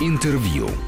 [0.00, 0.87] Интервью.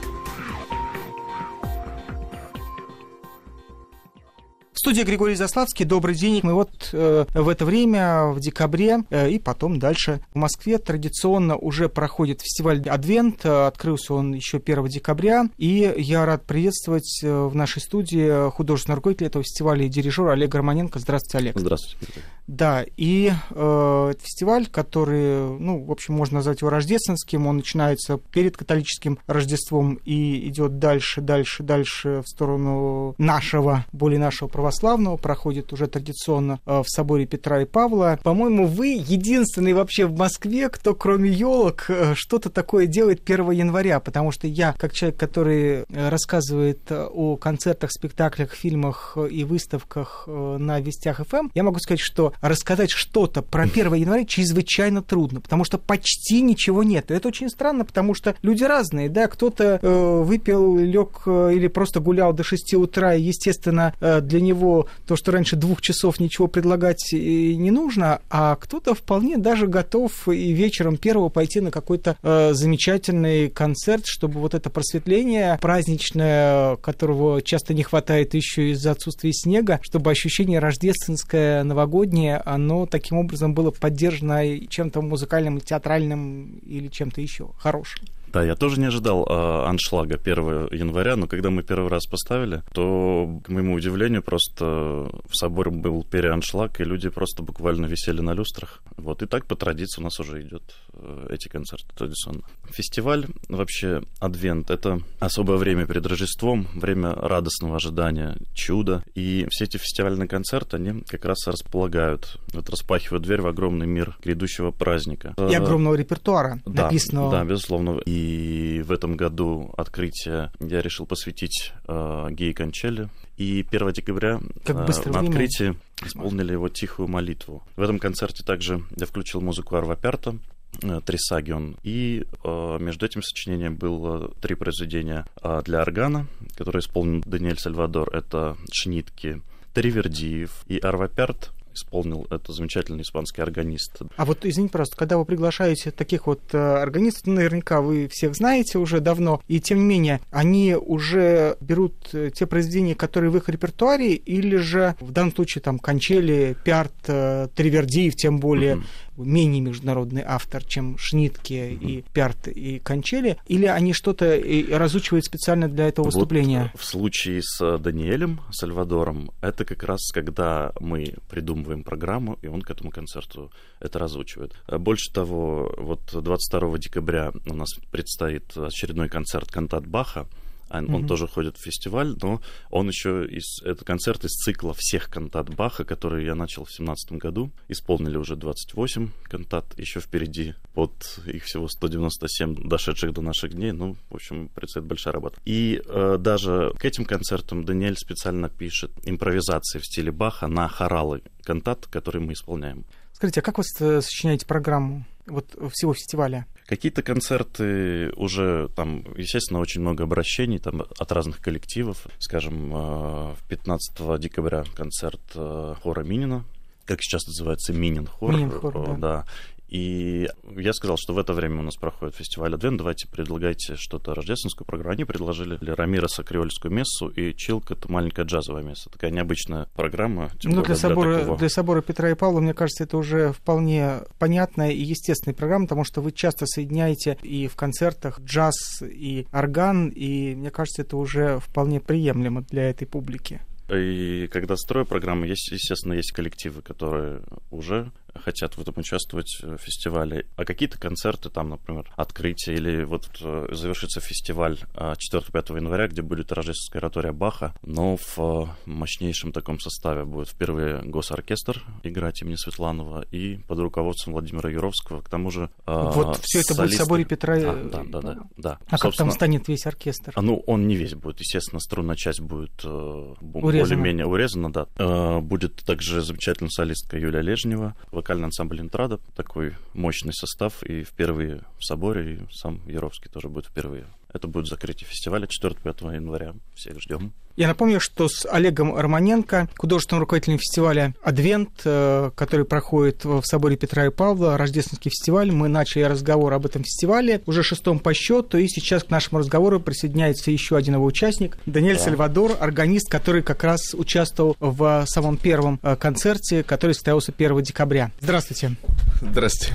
[4.81, 5.85] Студии Григорий Заславский.
[5.85, 6.41] Добрый день.
[6.43, 11.55] Мы вот э, в это время, в декабре, э, и потом дальше в Москве традиционно
[11.55, 13.45] уже проходит фестиваль «Адвент».
[13.45, 15.51] Открылся он еще 1 декабря.
[15.59, 20.57] И я рад приветствовать э, в нашей студии художественного руководителя этого фестиваля и дирижера Олега
[20.57, 20.99] Романенко.
[20.99, 21.59] Здравствуйте, Олег.
[21.59, 22.23] Здравствуйте.
[22.51, 28.57] Да, и э, фестиваль, который, ну, в общем, можно назвать его рождественским, он начинается перед
[28.57, 35.89] католическим Рождеством и идет дальше, дальше, дальше в сторону нашего, более нашего православного, проходит уже
[35.89, 38.19] традиционно э, в соборе Петра и Павла.
[38.23, 43.99] По-моему, вы единственный вообще в Москве, кто кроме елок э, что-то такое делает 1 января,
[43.99, 50.79] потому что я, как человек, который э, рассказывает о концертах, спектаклях, фильмах и выставках на
[50.81, 55.79] Вестях ФМ, я могу сказать, что рассказать что-то про 1 января чрезвычайно трудно, потому что
[55.79, 57.11] почти ничего нет.
[57.11, 61.99] Это очень странно, потому что люди разные, да, кто-то э, выпил, лег э, или просто
[62.01, 64.60] гулял до 6 утра, и, естественно, э, для него
[65.07, 70.53] то, что раньше двух часов ничего предлагать не нужно, а кто-то вполне даже готов и
[70.53, 77.75] вечером первого пойти на какой-то э, замечательный концерт, чтобы вот это просветление праздничное, которого часто
[77.75, 84.67] не хватает еще из-за отсутствия снега, чтобы ощущение рождественское, новогоднее оно таким образом было поддержано
[84.67, 88.07] чем-то музыкальным, театральным или чем-то еще хорошим.
[88.33, 92.63] Да, я тоже не ожидал э, аншлага 1 января, но когда мы первый раз поставили,
[92.73, 98.33] то, к моему удивлению, просто в соборе был переаншлаг, и люди просто буквально висели на
[98.33, 98.83] люстрах.
[98.97, 102.43] Вот, и так по традиции у нас уже идет э, эти концерты традиционно.
[102.71, 109.77] Фестиваль, вообще, Адвент, это особое время перед Рождеством, время радостного ожидания чуда, и все эти
[109.77, 115.35] фестивальные концерты, они как раз располагают, вот распахивают дверь в огромный мир грядущего праздника.
[115.51, 117.31] И огромного репертуара, да, написанного.
[117.31, 118.01] Да, безусловно.
[118.05, 123.09] И и в этом году открытие я решил посвятить э, Геи Кончели.
[123.39, 125.75] И 1 декабря э, на открытии
[126.05, 127.63] исполнили его тихую молитву.
[127.77, 130.37] В этом концерте также я включил музыку Арва Пярта,
[130.83, 131.77] э, Трисагион.
[131.83, 138.15] И э, между этим сочинением было три произведения э, для органа, которые исполнил Даниэль Сальвадор.
[138.15, 139.41] Это «Шнитки»,
[139.73, 143.99] Тривердиев и Арва Пярт исполнил это замечательный испанский органист.
[144.17, 148.35] А вот, извините, просто, когда вы приглашаете таких вот э, органистов, ну, наверняка вы всех
[148.35, 153.37] знаете уже давно, и тем не менее, они уже берут э, те произведения, которые в
[153.37, 159.11] их репертуаре, или же в данном случае там Кончели, Пиарт, э, Тривердиев, тем более, mm-hmm
[159.25, 161.87] менее международный автор, чем Шнитке mm-hmm.
[161.87, 166.73] и Пярт и Кончели, или они что-то разучивают специально для этого вот выступления?
[166.77, 171.15] В случае с Даниэлем Сальвадором, это как раз когда мы
[171.61, 173.51] придумываем программу, и он к этому концерту
[173.81, 174.55] это разучивает.
[174.69, 180.27] Больше того, вот 22 декабря у нас предстоит очередной концерт «Кантат Баха»,
[180.71, 181.07] он mm-hmm.
[181.07, 185.85] тоже ходит в фестиваль, но он еще из это концерт из цикла всех кантат Баха,
[185.85, 187.51] которые я начал в семнадцатом году.
[187.69, 190.93] Исполнили уже 28 кантат, еще впереди под
[191.27, 193.73] их всего 197 дошедших до наших дней.
[193.73, 195.41] Ну, в общем, предстоит большая работа.
[195.45, 201.23] И э, даже к этим концертам Даниэль специально пишет импровизации в стиле Баха на хоралы
[201.43, 202.85] кантат, которые мы исполняем.
[203.13, 206.47] Скажите, а как вы э, сочиняете программу вот всего фестиваля?
[206.67, 212.07] Какие-то концерты уже там, естественно, очень много обращений там от разных коллективов.
[212.19, 216.45] Скажем, 15 э, декабря концерт э, хора Минина,
[216.85, 218.33] как сейчас называется, Минин хор.
[218.33, 218.95] Минин хор, да.
[218.97, 219.25] да.
[219.71, 224.15] И я сказал, что в это время у нас проходит фестиваль Адвент, давайте предлагайте что-то
[224.15, 224.95] рождественскую программу.
[224.95, 228.91] Они предложили для Рамироса креольскую мессу, и Чилк— это маленькая джазовая месса.
[228.91, 230.33] Такая необычная программа.
[230.43, 231.39] Ну, для, собора, для, такого...
[231.39, 235.85] для собора Петра и Павла, мне кажется, это уже вполне понятная и естественная программа, потому
[235.85, 241.39] что вы часто соединяете и в концертах джаз, и орган, и мне кажется, это уже
[241.39, 243.41] вполне приемлемо для этой публики.
[243.73, 249.59] И когда строю программу, есть, естественно, есть коллективы, которые уже хотят в этом участвовать в
[249.59, 250.27] фестивале.
[250.37, 256.03] А какие-то концерты, там, например, открытие или вот э, завершится фестиваль 4-5 э, января, где
[256.03, 262.37] будет рождественская оратория Баха, но в э, мощнейшем таком составе будет впервые госоркестр играть имени
[262.37, 265.03] Светланова и под руководством Владимира Юровского.
[265.03, 267.35] К тому же Вот все это будет в соборе Петра...
[267.37, 268.59] А, да, да, да, да.
[268.69, 270.13] А как там станет весь оркестр?
[270.15, 271.21] А, ну, он не весь будет.
[271.21, 275.21] Естественно, струнная часть будет более-менее урезана, да.
[275.21, 281.65] Будет также замечательная солистка Юлия Лежнева, вокальный ансамбль «Интрада», такой мощный состав, и впервые в
[281.65, 283.87] соборе, и сам Яровский тоже будет впервые.
[284.13, 286.35] Это будет закрытие фестиваля 4-5 января.
[286.55, 287.13] Всех ждем.
[287.37, 293.57] Я напомню, что с Олегом Романенко, художественным руководителем фестиваля «Адвент», э, который проходит в соборе
[293.57, 298.37] Петра и Павла, рождественский фестиваль, мы начали разговор об этом фестивале, уже шестом по счету,
[298.37, 301.85] и сейчас к нашему разговору присоединяется еще один его участник, Даниэль да.
[301.85, 307.91] Сальвадор, органист, который как раз участвовал в самом первом э, концерте, который состоялся 1 декабря.
[308.01, 308.57] Здравствуйте.
[309.01, 309.55] Здравствуйте.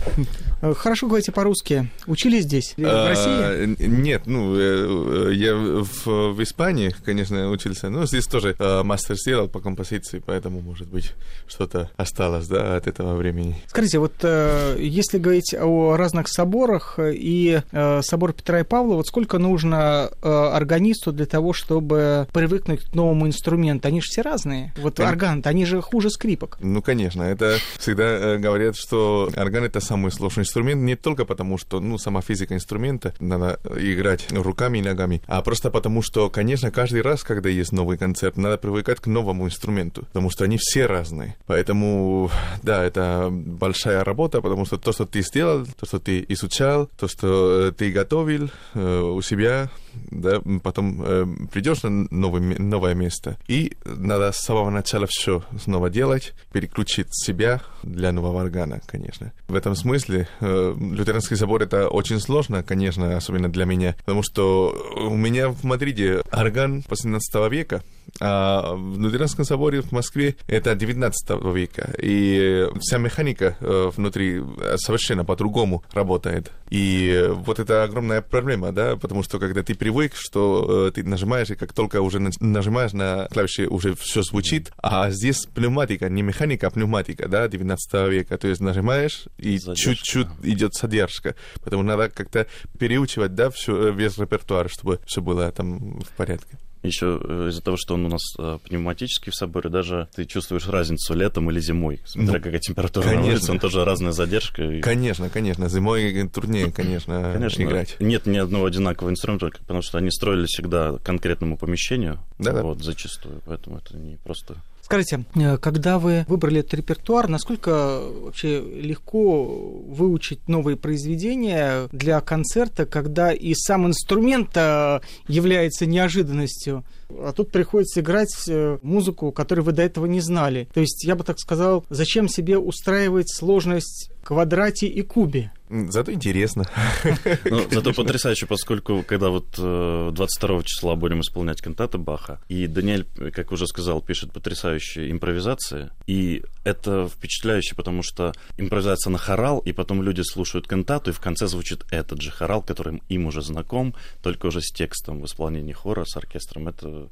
[0.66, 1.90] Э, хорошо говорите по-русски.
[2.08, 3.86] Учились здесь, в а, России?
[3.86, 7.90] Нет, ну, я в, в Испании, конечно, учился.
[7.90, 11.14] Ну, здесь тоже э, мастер сделал по композиции, поэтому, может быть,
[11.48, 13.56] что-то осталось, да, от этого времени.
[13.68, 19.08] Скажите, вот э, если говорить о разных соборах и э, собор Петра и Павла, вот
[19.08, 23.88] сколько нужно э, органисту для того, чтобы привыкнуть к новому инструменту?
[23.88, 24.74] Они же все разные.
[24.78, 25.08] Вот Кон...
[25.08, 26.58] орган они же хуже скрипок.
[26.62, 31.58] Ну, конечно, это всегда э, говорят, что орган это самый сложный инструмент, не только потому,
[31.58, 36.72] что, ну, сама физика инструмента, надо играть руками и ногами, а просто потому, что, конечно,
[36.72, 40.86] каждый раз, когда есть новый концерт, надо привыкать к новому инструменту, потому что они все
[40.86, 41.36] разные.
[41.46, 42.32] Поэтому,
[42.64, 47.10] да, это большая работа, потому что то, что ты сделал, то, что ты изучал, то,
[47.10, 49.70] что э, ты готовил э, у себя,
[50.12, 55.90] да, потом э, придешь на новый, новое место, и надо с самого начала все снова
[55.90, 59.32] делать, переключить себя для нового органа, конечно.
[59.48, 64.76] В этом смысле э, лютеранский собор это очень сложно, конечно, особенно для меня, потому что
[64.96, 67.84] у меня в Мадриде орган 18 века,
[68.20, 71.94] а в Лютеранском соборе в Москве это 19 века.
[72.02, 74.42] И вся механика э, внутри
[74.78, 76.52] совершенно по-другому работает.
[76.70, 81.50] И вот это огромная проблема, да, потому что когда ты привык, что э, ты нажимаешь,
[81.52, 86.68] и как только уже нажимаешь на клавиши, уже все звучит, а здесь пневматика, не механика,
[86.68, 88.38] а пневматика, да, 19 века.
[88.38, 91.36] То есть нажимаешь, и чуть-чуть идет задержка.
[91.62, 92.48] Поэтому надо как-то
[92.80, 96.58] переучивать, да, все, э, весь репертуар, чтобы все было там в порядке.
[96.86, 100.68] Еще э, из-за того, что он у нас э, пневматический в соборе, даже ты чувствуешь
[100.68, 103.26] разницу летом или зимой, смотря ну, какая температура конечно.
[103.26, 104.64] на улице, он тоже разная задержка.
[104.64, 104.82] И...
[104.82, 107.96] Конечно, конечно, зимой труднее, конечно, конечно, играть.
[108.00, 113.42] Нет ни одного одинакового инструмента, потому что они строили всегда конкретному помещению, да, вот, зачастую,
[113.46, 114.56] поэтому это не просто
[114.86, 122.86] Скажите, э, когда вы выбрали этот репертуар, насколько вообще легко выучить новые произведения для концерта,
[122.86, 126.86] когда и сам инструмент э, является неожиданностью?
[127.10, 130.68] А тут приходится играть э, музыку, которую вы до этого не знали.
[130.72, 135.52] То есть, я бы так сказал, зачем себе устраивать сложность квадрате и кубе?
[135.70, 136.66] Зато интересно.
[137.46, 143.06] Ну, зато потрясающе, поскольку когда вот 22 э, числа будем исполнять кантаты Баха, и Даниэль,
[143.32, 149.74] как уже сказал, пишет потрясающие импровизации, и это впечатляюще, потому что импровизация на хорал, и
[149.74, 153.96] потом люди слушают кантату, и в конце звучит этот же хорал, который им уже знаком,
[154.22, 156.68] только уже с текстом в исполнении хора, с оркестром.
[156.68, 157.10] Это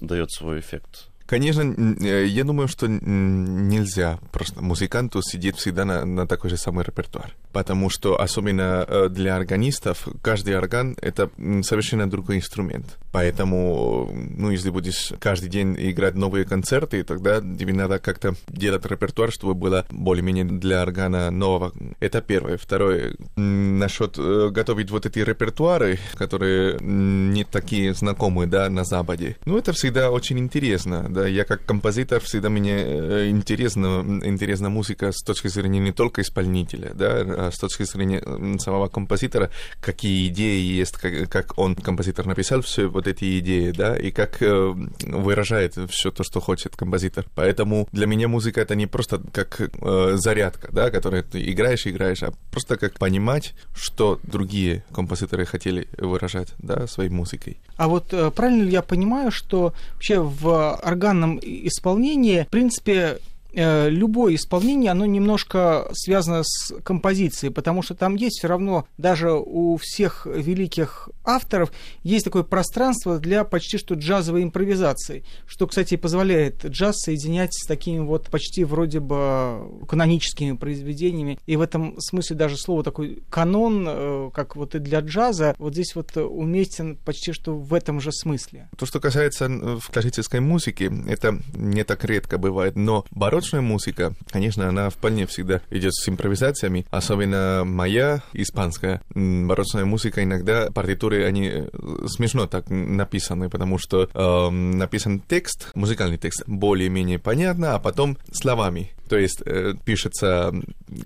[0.00, 6.26] дает свой эффект Конечно, э, я думаю, что нельзя просто музыканту сидеть всегда на, на
[6.26, 7.34] такой же самый репертуар.
[7.52, 11.30] Потому что, особенно э, для органистов, каждый орган— это
[11.62, 12.98] совершенно другой инструмент.
[13.12, 19.32] Поэтому, ну, если будешь каждый день играть новые концерты, тогда тебе надо как-то делать репертуар,
[19.32, 21.72] чтобы было более-менее для органа нового.
[21.98, 22.56] Это первое.
[22.56, 29.36] Второе, насчет э, готовить вот эти репертуары, которые не такие знакомые, да, на Западе.
[29.44, 35.12] Ну, это всегда очень интересно да, я как композитор всегда мне э, интересна, интересна музыка
[35.12, 38.22] с точки зрения не только исполнителя, да, а с точки зрения
[38.58, 43.96] самого композитора, какие идеи есть, как, как он, композитор, написал все вот эти идеи, да,
[43.96, 44.74] и как э,
[45.06, 47.24] выражает все то, что хочет композитор.
[47.34, 52.22] Поэтому для меня музыка это не просто как э, зарядка, да, которую ты играешь, играешь,
[52.22, 57.56] а просто как понимать, что другие композиторы хотели выражать, да, своей музыкой.
[57.78, 63.18] А вот правильно ли я понимаю, что вообще в организации органном исполнении, в принципе,
[63.56, 69.76] любое исполнение, оно немножко связано с композицией, потому что там есть все равно, даже у
[69.76, 71.72] всех великих авторов,
[72.02, 78.00] есть такое пространство для почти что джазовой импровизации, что, кстати, позволяет джаз соединять с такими
[78.00, 81.38] вот почти вроде бы каноническими произведениями.
[81.46, 85.72] И в этом смысле даже слово такой канон, э, как вот и для джаза, вот
[85.72, 88.68] здесь вот уместен почти что в этом же смысле.
[88.76, 94.12] То, что касается в классической музыке, это не так редко бывает, но бороться барочная музыка,
[94.30, 101.48] конечно, она вполне всегда идет с импровизациями, особенно моя испанская барочная музыка иногда партитуры они
[101.48, 101.68] э,
[102.08, 108.90] смешно так написаны, потому что э, написан текст, музыкальный текст более-менее понятно, а потом словами.
[109.08, 110.52] То есть э, пишутся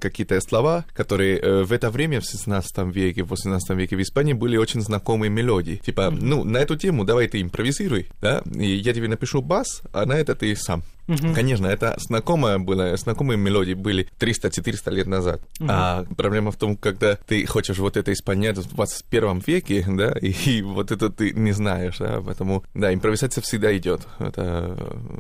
[0.01, 4.33] какие-то слова, которые э, в это время, в 16 веке, в 18 веке в Испании
[4.33, 5.77] были очень знакомые мелодии.
[5.77, 10.07] Типа, ну, на эту тему давай ты импровизируй, да, и я тебе напишу бас, а
[10.07, 10.83] на это ты сам.
[11.11, 11.35] Угу.
[11.35, 15.41] Конечно, это знакомое было, знакомые мелодии были 300-400 лет назад.
[15.59, 15.69] Угу.
[15.69, 20.31] А проблема в том, когда ты хочешь вот это исполнять в 21 веке, да, и,
[20.31, 24.77] и вот это ты не знаешь, да, поэтому, да, импровизация всегда идет, это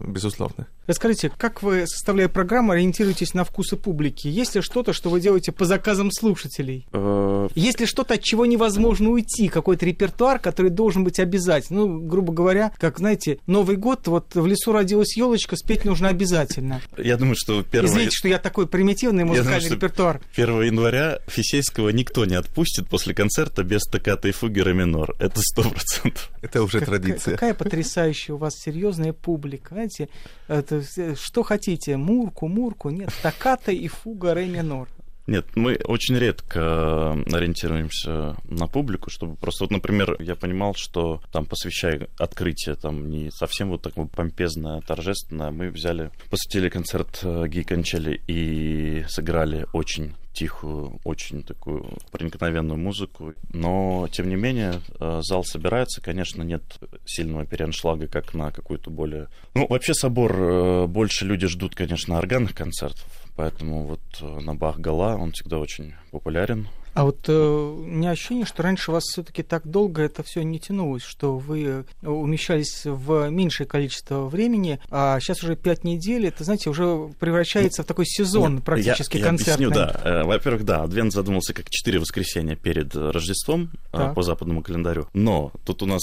[0.06, 0.68] безусловно.
[0.92, 4.28] Скажите, как вы, составляя программу, ориентируетесь на вкусы публики?
[4.28, 6.86] Есть ли что-то, что вы делаете по заказам слушателей?
[6.92, 9.48] Э, Есть ли что-то, от чего невозможно уйти?
[9.48, 11.80] Какой-то репертуар, который должен быть обязательно?
[11.80, 16.80] Ну, грубо говоря, как, знаете, Новый год, вот в лесу родилась елочка, спеть нужно обязательно.
[16.96, 17.86] Я думаю, что 1...
[17.86, 20.20] Извините, что я такой примитивный музыкальный думаю, репертуар.
[20.36, 25.14] 1 января Фисейского никто не отпустит после концерта без стаката и фуги минор.
[25.18, 26.30] Это сто процентов.
[26.42, 27.34] Это уже как, традиция.
[27.34, 29.74] Какая потрясающая у вас серьезная публика.
[29.74, 30.08] Знаете,
[30.48, 30.79] это,
[31.16, 34.88] что хотите, мурку, мурку, нет, стаката и фуга ре минор.
[35.30, 41.46] Нет, мы очень редко ориентируемся на публику, чтобы просто, вот, например, я понимал, что там,
[41.46, 47.62] посвящая открытие, там не совсем вот такое помпезное, торжественное, мы взяли, посвятили концерт э, Ги
[47.62, 53.34] Кончели и сыграли очень тихую, очень такую проникновенную музыку.
[53.52, 56.00] Но, тем не менее, э, зал собирается.
[56.00, 56.62] Конечно, нет
[57.04, 59.28] сильного переаншлага, как на какую-то более...
[59.54, 63.06] Ну, вообще собор э, больше люди ждут, конечно, органных концертов.
[63.36, 66.68] Поэтому вот э, на Бах Гала он всегда очень популярен.
[67.00, 70.60] А вот э, не ощущение, что раньше у вас все-таки так долго это все не
[70.60, 76.44] тянулось, что вы э, умещались в меньшее количество времени, а сейчас уже пять недель, это,
[76.44, 79.68] знаете, уже превращается в такой сезон Нет, практически я, концертный.
[79.68, 80.00] Я объясню, да.
[80.04, 84.14] Э, во-первых, да, Адвент задумался как четыре воскресенья перед Рождеством так.
[84.14, 86.02] по западному календарю, но тут у нас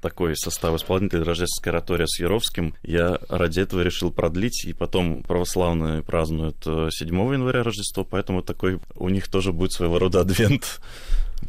[0.00, 6.02] такой состав исполнителей рождественской оратории с Яровским, я ради этого решил продлить, и потом православные
[6.02, 10.80] празднуют 7 января Рождество, поэтому такой у них тоже будет своего рода адвент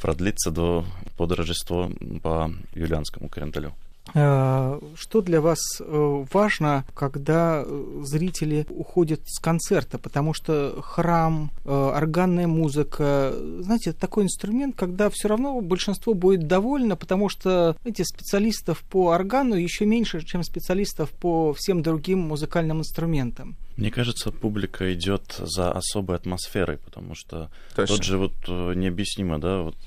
[0.01, 0.86] продлится до
[1.18, 3.74] под Рождество по юлианскому календарю.
[4.14, 9.98] Э, что для вас э, важно, когда э, зрители уходят с концерта?
[9.98, 16.96] Потому что храм, органная музыка, знаете, это такой инструмент, когда все равно большинство будет довольно,
[16.96, 23.56] потому что эти специалистов по органу еще меньше, чем специалистов по всем другим музыкальным инструментам.
[23.76, 27.96] Мне кажется, публика идет за особой атмосферой, потому что Точно.
[27.96, 29.78] тот же вот необъяснимо, да, вот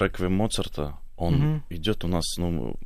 [0.00, 1.62] Реквием Моцарта, он угу.
[1.68, 2.76] идет у нас, ну,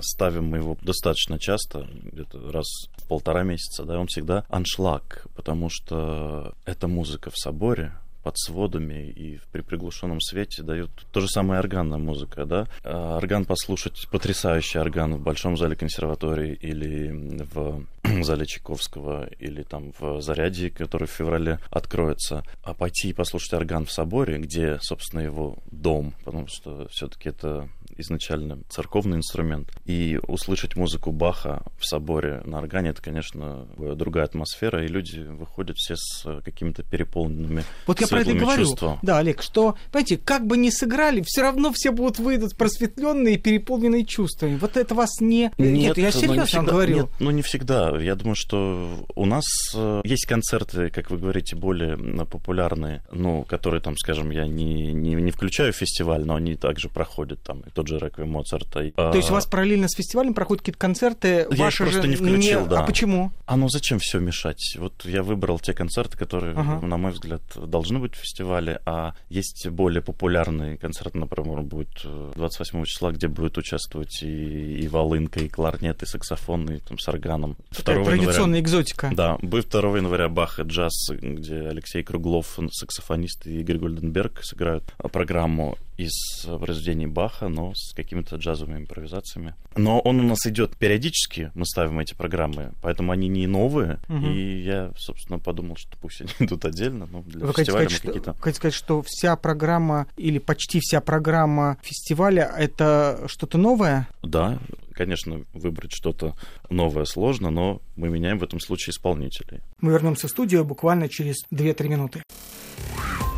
[0.00, 5.68] ставим мы его достаточно часто, где-то раз в полтора месяца, да, он всегда аншлаг, потому
[5.70, 7.92] что эта музыка в соборе,
[8.24, 12.66] под сводами и при приглушенном свете дают то же самое органная музыка, да.
[12.82, 17.84] А орган послушать, потрясающий орган в Большом зале консерватории или в
[18.22, 23.84] зале Чайковского или там в Заряде, который в феврале откроется, а пойти и послушать орган
[23.84, 29.70] в соборе, где, собственно, его дом, потому что все-таки это изначально церковный инструмент.
[29.84, 35.76] И услышать музыку Баха в соборе на органе, это, конечно, другая атмосфера, и люди выходят
[35.76, 38.64] все с какими-то переполненными Вот я про это говорю.
[38.64, 38.98] Чувства.
[39.02, 43.38] Да, Олег, что, понимаете, как бы ни сыграли, все равно все будут выйдут просветленные и
[43.38, 44.56] переполненные чувствами.
[44.56, 45.50] Вот это вас не...
[45.58, 46.96] Нет, нет я серьезно не всегда, вам говорю.
[46.96, 47.96] Нет, ну не всегда.
[48.00, 53.80] Я думаю, что у нас э, есть концерты, как вы говорите, более популярные, ну, которые
[53.80, 57.60] там, скажем, я не, не, не включаю в фестиваль, но они также проходят там.
[57.60, 58.90] И тот же Реквием Моцарта.
[58.90, 61.46] То есть у вас параллельно с фестивалем проходят какие-то концерты?
[61.50, 62.68] Я ваши просто же не включил, не...
[62.68, 62.80] да.
[62.80, 63.32] А почему?
[63.46, 64.76] А ну зачем все мешать?
[64.78, 66.84] Вот я выбрал те концерты, которые, ага.
[66.86, 72.82] на мой взгляд, должны быть в фестивале, а есть более популярные концерты, например, будет 28
[72.82, 77.08] э, числа, где будет участвовать и, и волынка, и кларнет, и саксофон, и там с
[77.08, 77.56] органом.
[77.84, 79.12] Традиционная января, экзотика.
[79.14, 84.84] Да, будет 2 января Бах и джаз, где Алексей Круглов, саксофонист, и Игорь Гольденберг сыграют
[85.12, 89.54] программу из произведений Баха, но с какими-то джазовыми импровизациями.
[89.76, 94.00] Но он у нас идет периодически, мы ставим эти программы, поэтому они не новые.
[94.08, 94.26] Угу.
[94.26, 98.32] И я, собственно, подумал, что пусть они идут отдельно, но для Вы фестиваля сказать, какие-то...
[98.32, 104.08] Что, хотите сказать, что вся программа или почти вся программа фестиваля— это что-то новое?
[104.22, 104.58] Да,
[104.92, 106.34] конечно, выбрать что-то
[106.70, 109.60] новое сложно, но мы меняем в этом случае исполнителей.
[109.80, 112.22] Мы вернемся в студию буквально через 2-3 минуты.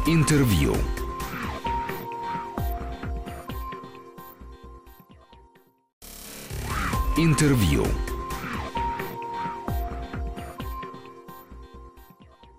[0.06, 0.76] Интервью.
[7.18, 7.86] Интервью.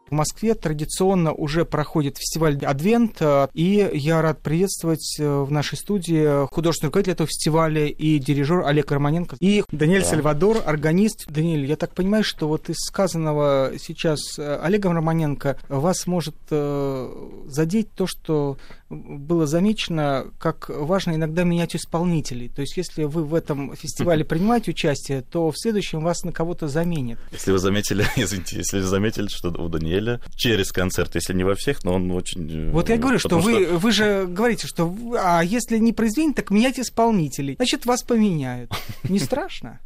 [0.10, 3.22] Москве традиционно уже проходит фестиваль «Адвент»,
[3.54, 9.36] и я рад приветствовать в нашей студии художественный руководитель этого фестиваля и дирижер Олег Романенко
[9.40, 10.08] и Даниэль да.
[10.08, 11.28] Сальвадор, органист.
[11.30, 18.08] Даниэль, я так понимаю, что вот из сказанного сейчас Олегом Романенко вас может задеть то,
[18.08, 18.58] что
[18.90, 22.50] было замечено, как важно иногда менять исполнителей.
[22.50, 26.68] То есть, если вы в этом фестивале принимаете участие, то в следующем вас на кого-то
[26.68, 27.20] заменят.
[27.32, 31.56] Если вы заметили, извините, если вы заметили, что у Даниэля через концерт, если не во
[31.56, 32.70] всех, но он очень...
[32.70, 33.78] Э, вот я говорю, что вы, что...
[33.78, 37.56] вы же говорите, что а если не произведение, так менять исполнителей.
[37.56, 38.72] Значит, вас поменяют.
[39.04, 39.80] Не страшно?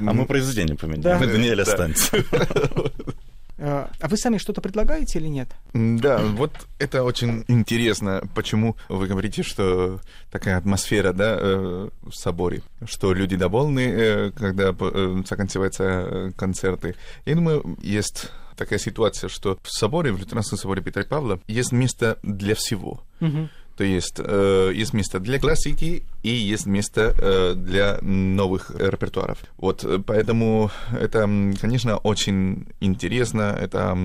[0.00, 1.02] А мы произведение поменяем.
[1.02, 1.18] Да.
[1.18, 2.16] Даниэль останется.
[3.58, 5.48] Э, а вы сами что-то предлагаете или нет?
[5.72, 12.62] Да, вот это очень интересно, почему вы говорите, что такая атмосфера да, э, в соборе,
[12.84, 14.74] что люди довольны, э, когда
[15.26, 16.96] заканчиваются концерты.
[17.24, 21.72] Я думаю, есть такая ситуация, что в соборе, в лютеранском соборе Петра и Павла, есть
[21.72, 23.02] место для всего.
[23.20, 23.48] Угу.
[23.76, 29.38] То есть э, есть место для классики и есть место э, для новых репертуаров.
[29.58, 31.20] Вот, поэтому это,
[31.60, 33.96] конечно, очень интересно, это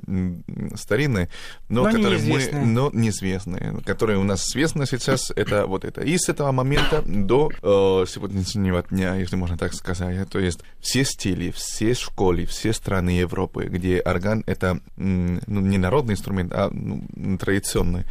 [0.74, 1.30] старинные,
[1.68, 2.64] но, но которые неизвестные.
[2.64, 5.32] мы, но неизвестные, которые у нас известны сейчас.
[5.34, 6.02] Это вот это.
[6.02, 11.04] И с этого момента до э, сегодняшнего дня, если можно так сказать, то есть все
[11.04, 17.02] стили, все школы, все страны Европы, где орган это ну, не народный инструмент, а ну,
[17.38, 18.04] традиционный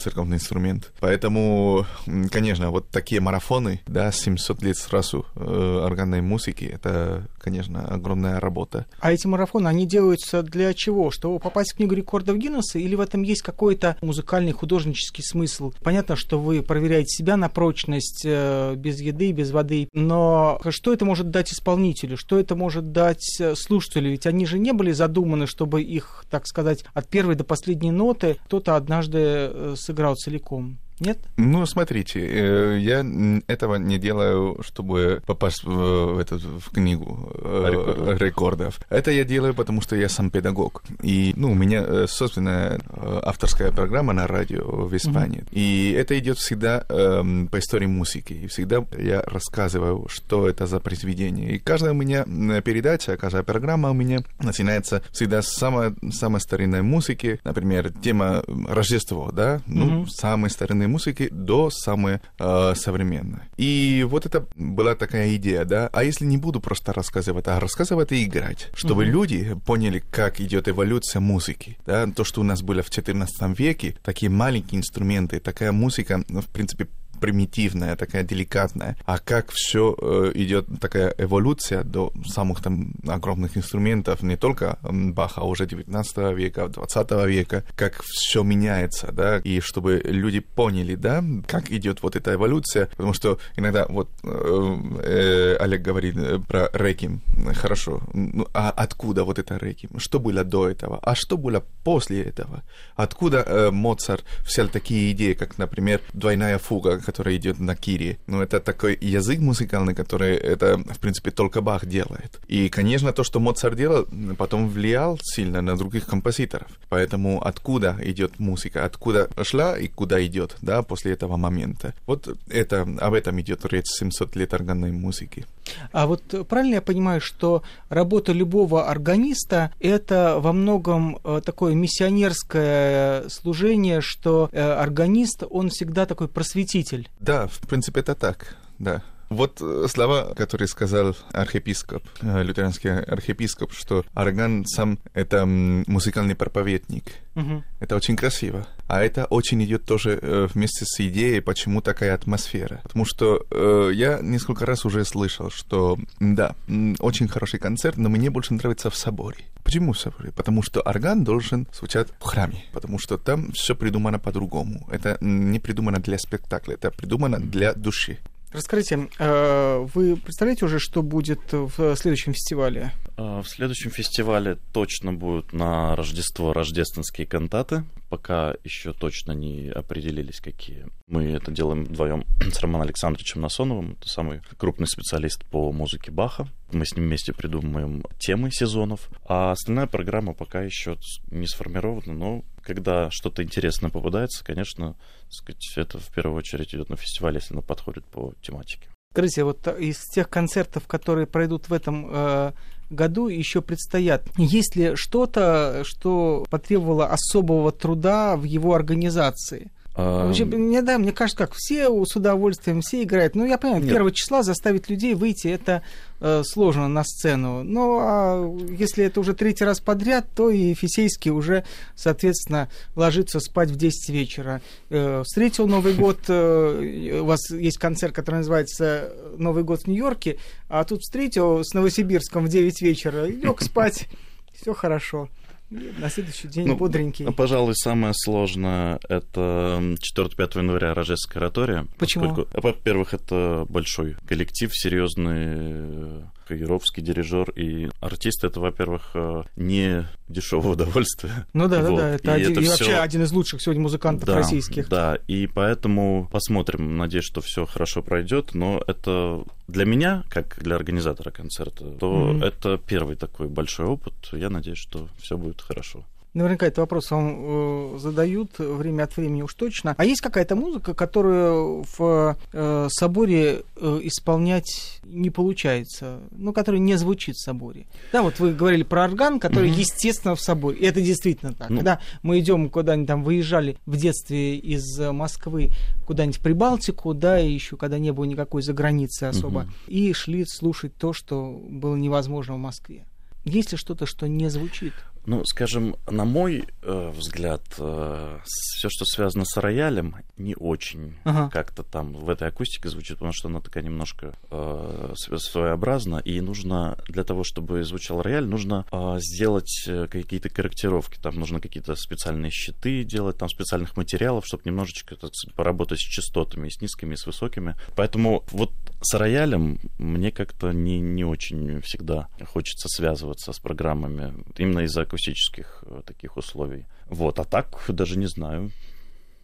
[0.00, 0.92] церковный инструмент.
[1.00, 1.86] Поэтому,
[2.30, 8.86] конечно, вот такие марафоны, да, 700 лет сразу э, органной музыки, это, конечно, огромная работа.
[9.00, 11.10] А эти марафоны, они делаются для чего?
[11.10, 15.72] Чтобы попасть в книгу рекордов Гиннесса или в этом есть какой-то музыкальный, художнический смысл?
[15.82, 21.04] Понятно, что вы проверяете себя на прочность э, без еды, без воды, но что это
[21.04, 22.16] может дать исполнителю?
[22.16, 24.10] Что это может дать э, слушателю?
[24.10, 28.38] Ведь они же не были задуманы, чтобы их, так сказать, от первой до последней ноты
[28.46, 30.78] кто-то однажды э, сыграл целиком.
[31.00, 31.18] Нет?
[31.38, 33.04] Ну, смотрите, э, я
[33.46, 38.20] этого не делаю, чтобы попасть в, эту, в книгу э, рекордов.
[38.20, 38.80] рекордов.
[38.90, 40.82] Это я делаю, потому что я сам педагог.
[41.02, 42.80] И, ну, у меня э, собственная
[43.24, 45.40] авторская программа на радио в Испании.
[45.40, 45.52] Mm-hmm.
[45.52, 48.34] И это идет всегда э, по истории музыки.
[48.34, 51.52] И всегда я рассказываю, что это за произведение.
[51.52, 52.24] И каждая у меня
[52.60, 57.40] передача, каждая программа у меня начинается всегда с самой, самой старинной музыки.
[57.44, 59.62] Например, тема Рождество, да?
[59.66, 60.08] Ну, mm-hmm.
[60.08, 63.40] самой старинной музыки до самой э, современной.
[63.56, 68.12] И вот это была такая идея, да, а если не буду просто рассказывать, а рассказывать
[68.12, 69.10] и играть, чтобы mm-hmm.
[69.10, 73.96] люди поняли, как идет эволюция музыки, да, то, что у нас было в XIV веке,
[74.02, 76.88] такие маленькие инструменты, такая музыка, ну, в принципе,
[77.20, 84.22] примитивная, такая деликатная, а как все э, идет такая эволюция до самых там огромных инструментов,
[84.22, 90.00] не только Баха, а уже 19 века, 20 века, как все меняется, да, и чтобы
[90.04, 95.82] люди поняли, да, как идет вот эта эволюция, потому что иногда вот э, э Олег
[95.82, 97.20] говорит э, про реким,
[97.54, 102.22] хорошо, ну, а откуда вот это реким, что было до этого, а что было после
[102.22, 102.62] этого,
[102.96, 108.18] откуда э, Моцарт взял такие идеи, как, например, двойная фуга, которая идет на кире.
[108.28, 112.38] Ну, это такой язык музыкальный, который это, в принципе, только Бах делает.
[112.46, 114.06] И, конечно, то, что Моцарт делал,
[114.38, 116.68] потом влиял сильно на других композиторов.
[116.88, 121.94] Поэтому откуда идет музыка, откуда шла и куда идет, да, после этого момента.
[122.06, 125.46] Вот это, об этом идет речь 700 лет органной музыки.
[125.92, 133.28] А вот правильно я понимаю, что работа любого органиста– это во многом э, такое миссионерское
[133.28, 137.08] служение, что э, органист, он всегда такой просветитель?
[137.20, 139.02] Да, в принципе, это так, да.
[139.30, 147.04] Вот э, слова, которые сказал архиепископ, э, лютеранский архиепископ, что орган сам— это музыкальный проповедник.
[147.36, 147.64] Мгм.
[147.78, 148.66] Это очень красиво.
[148.88, 152.80] А это очень идет тоже э, вместе с идеей, почему такая атмосфера.
[152.82, 156.56] Потому что э, я несколько раз уже слышал, что да,
[156.98, 159.44] очень хороший концерт, но мне больше нравится в соборе.
[159.62, 160.32] Почему в соборе?
[160.32, 162.64] Потому что орган должен звучать в храме.
[162.72, 164.88] Потому что там все придумано по-другому.
[164.90, 168.18] Это не придумано для спектакля, это придумано для души.
[168.52, 172.92] Расскажите, э, вы представляете уже, что будет в следующем фестивале?
[173.16, 177.84] А, В следующем фестивале точно будут на Рождество рождественские кантаты.
[178.08, 180.86] Пока еще точно не определились, какие.
[181.06, 183.96] Мы это делаем вдвоем с Романом Александровичем Насоновым.
[184.00, 186.48] Это самый крупный специалист по музыке Баха.
[186.72, 189.10] Мы с ним вместе придумываем темы сезонов.
[189.28, 190.96] А остальная программа пока еще
[191.30, 194.96] не сформирована, но когда что-то интересное попадается, конечно,
[195.28, 198.88] сказать, это в первую очередь идет на фестиваль, если оно подходит по тематике.
[199.12, 202.52] Скажите, вот из тех концертов, которые пройдут в этом э,
[202.90, 204.22] году, еще предстоят.
[204.36, 209.72] Есть ли что-то, что потребовало особого труда в его организации?
[210.00, 213.34] А, Вообще, мне, да, мне кажется, как все с удовольствием, все играют.
[213.34, 213.92] Ну, я понимаю, Нет.
[213.92, 215.82] первого числа заставить людей выйти, это
[216.20, 217.62] э, сложно на сцену.
[217.62, 223.70] Ну, а если это уже третий раз подряд, то и Фисейский уже, соответственно, ложится спать
[223.70, 224.62] в 10 вечера.
[224.88, 230.38] Э, встретил Новый год, э, у вас есть концерт, который называется «Новый год в Нью-Йорке»,
[230.68, 234.08] а тут встретил с Новосибирском в 9 вечера, лег спать,
[234.54, 235.28] все хорошо.
[235.70, 237.24] На следующий день Ну, бодренький.
[237.24, 239.80] Ну, пожалуй, самое сложное это
[240.16, 241.86] 4-5 января Рождественская оратория.
[241.98, 242.26] Почему?
[242.26, 248.42] Поскольку, во-первых, это большой коллектив, серьезный Каировский дирижер и артист.
[248.42, 251.46] Это, во-первых, э, не дешевое удовольствие.
[251.52, 251.96] Ну да, да, Вот.
[252.00, 252.08] да.
[252.10, 254.88] Это, И один, это и вообще один из лучших сегодня музыкантов Да, российских.
[254.88, 256.96] Да, и поэтому посмотрим.
[256.96, 258.54] Надеюсь, что все хорошо пройдет.
[258.54, 262.42] Но это для меня, как для организатора концерта, то Мгм.
[262.42, 264.14] это первый такой большой опыт.
[264.32, 266.04] Я надеюсь, что все будет хорошо.
[266.32, 269.94] Наверняка этот вопрос вам э, задают время от времени уж точно.
[269.98, 276.94] А есть какая-то музыка, которую в э, соборе э, исполнять не получается, ну, которая не
[276.94, 277.86] звучит в соборе?
[278.12, 279.78] Да, вот вы говорили про орган, который, Мгм.
[279.80, 280.78] естественно, в соборе.
[280.78, 281.68] И это действительно так.
[281.68, 281.76] Ну.
[281.78, 285.70] Когда мы идем куда-нибудь там, выезжали в детстве из Москвы
[286.06, 289.72] куда-нибудь в Прибалтику, да, и еще когда не было никакой заграницы особо, Мгм.
[289.88, 293.04] и шли слушать то, что было невозможно в Москве.
[293.44, 294.92] Есть ли что-то, что не звучит?
[295.26, 301.50] Ну, скажем, на мой э, взгляд, все, что связано с роялем, не очень Ага.
[301.52, 306.40] как-то там в этой акустике звучит, потому что она такая немножко э, св- своеобразна, и
[306.40, 311.18] нужно для того, чтобы звучал рояль, нужно э, сделать э, какие-то корректировки.
[311.20, 316.68] Там нужно какие-то специальные щиты делать, там специальных материалов, чтобы немножечко так поработать с частотами,
[316.68, 317.76] и с низкими, и с высокими.
[317.94, 324.80] Поэтому вот с роялем мне как-то не, не очень всегда хочется связываться с программами именно
[324.80, 326.86] из-за акустических э, таких условий.
[327.08, 328.70] Вот, а так даже не знаю.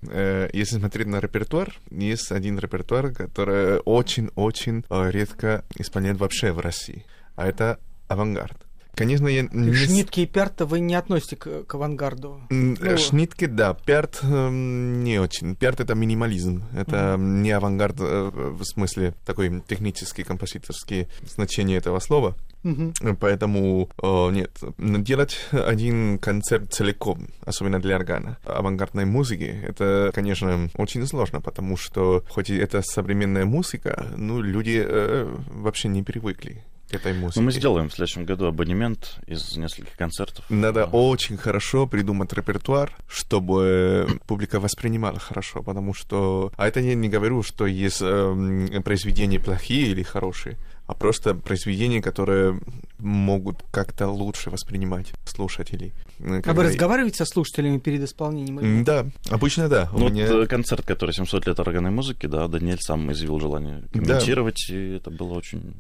[0.09, 6.61] Э, Если смотреть на репертуар, есть один репертуар, который очень-очень э, редко исполняет вообще в
[6.61, 8.67] России, а это авангард.
[8.97, 9.75] Конечно, я не...
[9.75, 12.41] Шнитки и Пярта вы не относите к, к авангарду.
[12.49, 13.75] Ну, Шнитке, да.
[13.75, 15.55] Пярт эм, не очень.
[15.55, 16.65] Пярт— это минимализм.
[16.75, 22.37] Это не авангард э, в смысле такой технический, композиторский значение этого слова.
[22.67, 23.17] Мгм.
[23.21, 24.59] Поэтому э, нет.
[24.79, 32.25] Делать один концерт целиком, особенно для органа, авангардной музыки, это, конечно, очень сложно, потому что
[32.29, 37.41] хоть и это современная музыка, ну, люди э, вообще не привыкли к этой музыке.
[37.41, 40.45] Но мы сделаем в следующем году абонемент из нескольких концертов.
[40.49, 46.53] Надо А, очень хорошо придумать репертуар, чтобы публика воспринимала хорошо, потому что...
[46.57, 52.01] А это я не говорю, что есть эм, произведения плохие или хорошие, а просто произведения,
[52.01, 52.61] которые
[52.99, 55.93] могут как-то лучше воспринимать слушателей.
[56.21, 58.61] Э, А когда- вы разговариваете со слушателями перед исполнением?
[58.61, 58.85] или М, нет?
[58.87, 59.91] Да, обычно да.
[59.93, 63.83] Ну, меня- вот, э, концерт, который 700 лет органной музыки, да, Даниэль сам изъявил желание
[63.93, 63.99] Да.
[64.01, 65.75] комментировать, и это было очень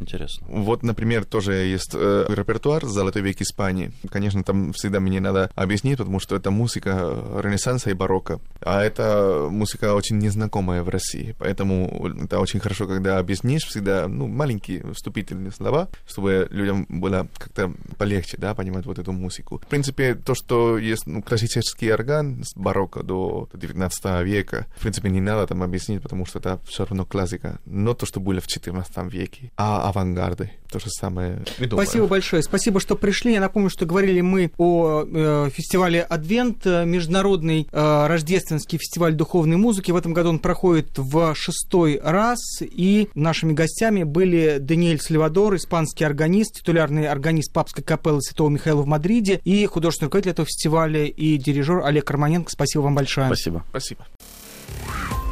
[0.00, 0.46] интересно.
[0.48, 3.92] Вот, например, тоже есть э, репертуар «Золотой век Испании».
[4.10, 8.40] Конечно, там всегда мне надо объяснить, потому что это музыка Ренессанса и барокко.
[8.60, 11.34] А это музыка очень незнакомая в России.
[11.38, 17.72] Поэтому это очень хорошо, когда объяснишь всегда, ну, маленькие вступительные слова, чтобы людям было как-то
[17.96, 19.58] полегче, да, понимать вот эту музыку.
[19.58, 25.10] В принципе, то, что есть ну, классический орган с барокко до 19 века, в принципе,
[25.10, 27.60] не надо там объяснить, потому что это все равно классика.
[27.66, 29.50] Но то, что было в 14 веке.
[29.56, 30.50] А авангарды.
[30.70, 31.42] То же самое.
[31.58, 31.86] думаю.
[31.86, 32.42] Спасибо большое.
[32.42, 33.32] Спасибо, что пришли.
[33.32, 39.56] Я напомню, что говорили мы о э, фестивале Адвент, э, международный э, рождественский фестиваль духовной
[39.56, 39.90] музыки.
[39.90, 42.38] В этом году он проходит в шестой раз.
[42.60, 48.86] И нашими гостями были Даниэль Сальвадор, испанский органист, титулярный органист папской капеллы Святого Михаила в
[48.86, 52.50] Мадриде и художественный руководитель этого фестиваля и дирижер Олег Романенко.
[52.50, 53.28] Спасибо вам большое.
[53.28, 53.64] Спасибо.
[53.70, 54.06] Спасибо.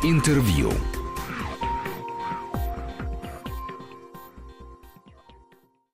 [0.02, 0.72] Интервью.